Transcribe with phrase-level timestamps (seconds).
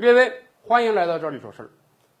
[0.00, 1.68] 列位，欢迎来到这里说事儿。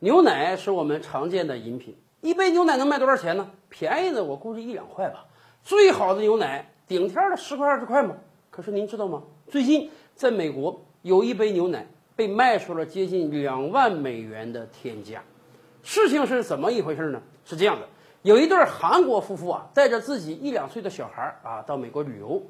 [0.00, 3.50] 牛奶是我们常见的饮品，一杯牛奶能卖多少钱呢？
[3.70, 5.24] 便宜的我估计一两块吧。
[5.62, 8.14] 最好的牛奶顶天的十块二十块吗？
[8.50, 9.22] 可是您知道吗？
[9.48, 15.22] 最近在美国有一杯牛奶被卖出了接近两万美元的天价。
[15.82, 17.22] 事情是怎么一回事呢？
[17.46, 17.88] 是这样的，
[18.20, 22.42] 有一对韩国夫妇啊，带着自己一两岁的小孩啊到美国旅游。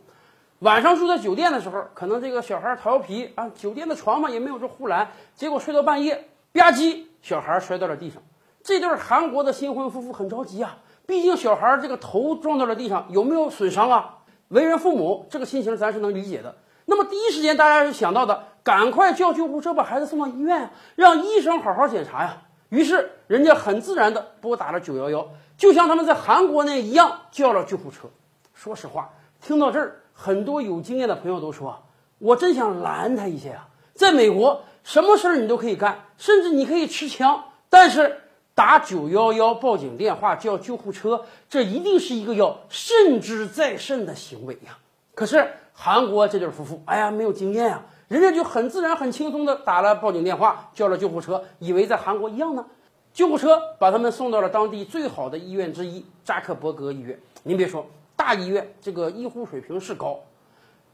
[0.60, 8.22] 晚上住在酒店的时候，可能这个小孩调皮啊，酒店的床嘛也没有这护栏，结果睡到半夜，吧唧，小孩摔到了地上。
[8.62, 14.18] 这对韩国的新婚夫妇很着急啊，毕竟小孩这个头撞到了地上，有没有损伤啊？
[14.48, 16.54] 为人父母，这个心情咱是能理解的。
[16.84, 22.36] 那么第一时间大家是想到的，赶快叫救护车把孩子送到医院，让医生好好检查呀。
[22.68, 28.10] 于是人家很自然的拨打了九幺幺，就像他们在韩国那一样叫了救护车。
[28.52, 29.08] 说实话，
[29.40, 29.96] 听到这儿。
[30.22, 31.82] 很多有经验的朋友都说，
[32.18, 33.66] 我真想拦他一下呀！
[33.94, 38.18] 在美国，什么事儿你都可以干，甚至你可以持枪，但是
[38.54, 44.76] 打九幺幺报警电话叫救护车，这一定是一个要慎之再慎的行为呀。
[45.14, 52.66] 可是韩国这对夫妇，哎呀，没有经验呀，人家就很自然、很轻松的打了报警电话，叫了救护车，以为在韩国一样呢。
[53.14, 57.18] 救护车把他们送到了当地最好的医院之一——扎克伯格医院。
[57.42, 57.86] 您别说。
[58.20, 60.20] 大医院这个医护水平是高，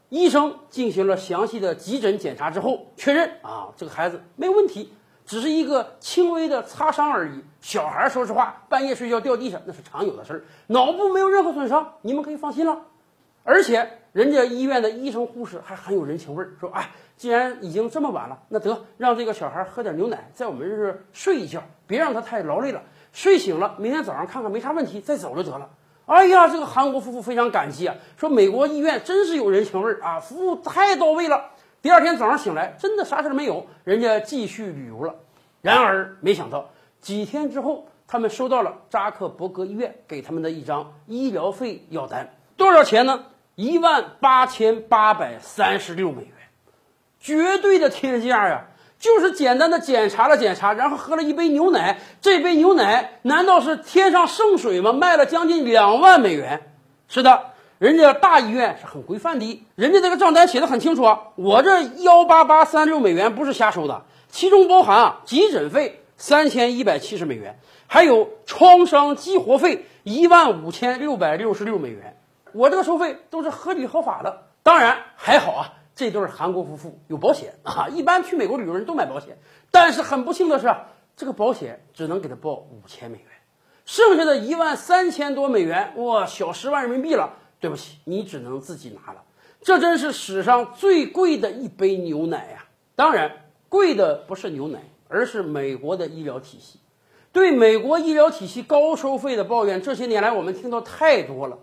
[0.07, 4.93] 医生进行了详细的急诊检查之后，确认啊，这个孩子没有问题，
[5.25, 7.43] 只是一个轻微的擦伤而已。
[7.59, 12.83] 小孩说实话，半夜睡觉掉地上那是常有的事儿，脑部没有任何损伤，你们可以放心了。
[13.43, 22.81] 而且人家医院的医生护士还很有人情味儿，说哎，既然已经这么晚了，那得让这个小孩喝点牛奶，在我们这儿睡一觉，别让他太劳累了。
[23.11, 25.69] 睡醒了，明天早上看看没啥问题，再走就得了。
[26.07, 31.51] 哎呀，这个韩国夫妇非常感激啊，说美国医院真是有人情味儿啊，服务太到位了。
[31.81, 35.15] 第二天早上醒来，真的啥事儿没有，人家继续旅游了。
[35.61, 36.69] 然而没想到，
[37.01, 43.25] 几天之后，他们收到了扎克伯格医院给他们的一张医疗费要单，多少钱呢？
[43.55, 46.31] 一万八千八百三十六美元，
[47.19, 48.67] 绝对的天价呀！
[48.99, 51.99] 就是简单的检查了检查，然后喝了一杯牛奶。
[52.19, 54.91] 这杯牛奶难道是天上圣水吗？
[54.91, 56.73] 卖了将近两万美元。
[57.07, 61.19] 是的，人家大医院是很规范的，人家这个账单写的很清楚啊。
[61.35, 72.17] 我这幺八八三六美元不是瞎收的，其中包含啊急诊费三千一百七十美元，还有创伤激活费一万五千六百六十六美元。
[72.53, 75.73] 我这个收费都是合理合法的，当然还好啊。
[75.97, 79.39] 这对韩国夫妇有保险啊，一般去美国旅游人都买保险，
[79.71, 80.73] 但是很不幸的是，
[81.15, 83.27] 这个保险只能给他报五千美元，
[83.83, 87.33] 剩下的一万三千多美元，哇，小十万人民币了。
[87.59, 89.23] 对不起，你只能自己拿了。
[89.61, 92.65] 这真是史上最贵的一杯牛奶呀！
[92.95, 93.31] 当然，
[93.67, 96.79] 贵的不是牛奶，而是美国的医疗体系。
[97.31, 101.57] 对美国医疗体系高收费的抱怨，这些年来我们听到太多了。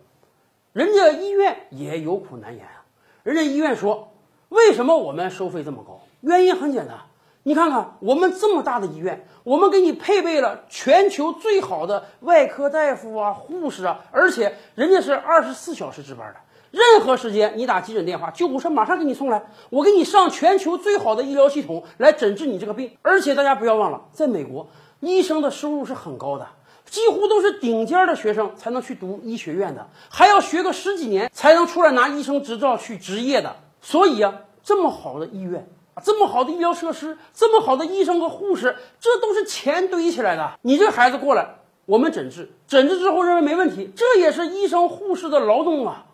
[0.73, 2.83] 人家医院也有苦难言啊，
[3.23, 4.11] 人家医院说。
[4.55, 6.01] 为什么我们收费这么高？
[6.21, 6.97] 原因很简单，
[7.43, 16.37] 你看看我们这么大的医院，我们给你配备了全球最好的外科大夫啊、护士啊，而且人家是二十四小时值班的，
[16.71, 22.97] 任何时间你打急诊电话，救护车马上给你送来，我给你上全球最好的医疗系统来诊治你这个病。
[23.03, 24.69] 而且大家不要忘了，在美国，
[25.01, 26.47] 医生的收入是很高的，
[26.89, 33.57] 几乎都是顶尖的学生才能去读医学院的，还要学个十几年才能出来拿医生执照去执业的。
[33.85, 40.59] 所以啊，这么好的医院啊，这么好的医疗设施，这么好的医生和护士，这都是钱堆起来的。
[40.63, 46.07] 你这孩子过来，我们诊治，诊治之后认为没问题，这也是医生护士的劳动啊，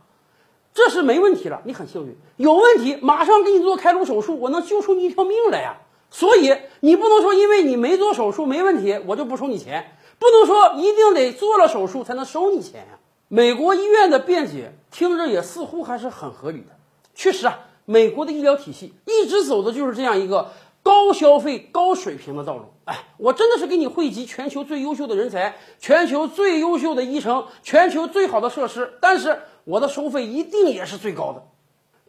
[0.75, 1.63] 这是没问题了。
[1.65, 5.77] 你很幸运，有问题马上给你做开颅手术，我能救出你一条命来呀。
[6.11, 12.99] 所以你不能说因为你没做手术没问题，我就不收你钱，不能说一定得做了手术才能收你钱呀。
[13.29, 16.80] 美国医院的辩解听着也似乎还是很合理的。
[17.21, 20.51] 确实啊，美国的医疗体系一直走的就是这样一个
[20.83, 22.65] 高消费、高水平的道路。
[22.87, 31.47] 哎，我真的是给你汇集全球最优秀的人才、全球最优秀的医生、全球最好的设施，但是我的收费一定也是最高的。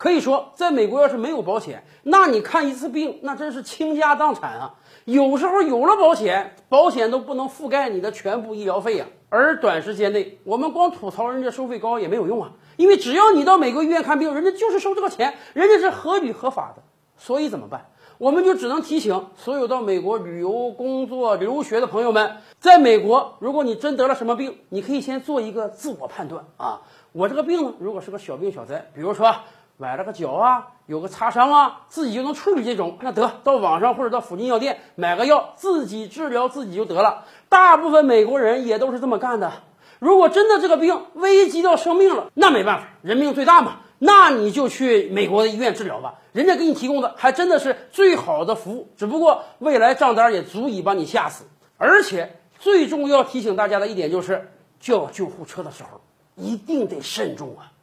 [0.01, 4.74] 可以说，在美国要是没有保险，那你看一次病，那真是倾家荡产啊。
[5.06, 9.06] 有时候有了保险，保险都不能覆盖你的全部医疗费呀。
[9.30, 12.53] 而短时间内，我们光吐槽人家收费高也没有用啊。
[12.77, 16.81] 因为只要你到美国医院看病，人家就是收这个钱，人家是合理合法的。
[17.15, 17.86] 所以怎么办？
[18.18, 26.81] 我们就只能提醒所有到美国旅游、工作、留学的朋友们，在美国，如果你真得了什么病，你可以先做一个自我判断啊。
[27.12, 29.36] 我这个病呢，如果是个小病小灾，比如说
[29.81, 37.25] 崴了个脚啊，有个擦伤啊，自己就能处理这种，那得到网上或者到附近药店买个药，自己治疗自己就得了。
[37.50, 39.51] 大部分美国人也都是这么干的。
[39.98, 51.45] 如果真的这个病危及到生命了，那没办法，人命最大嘛，那你就去美国的医院治疗吧，人家给你提供的还真的是最好的服务，只不过未来账单也足以把你吓死。
[51.78, 54.48] 而且最重要提醒大家的一点就是，
[54.80, 56.00] 叫救护车的时候
[56.36, 57.74] 一定得慎重啊。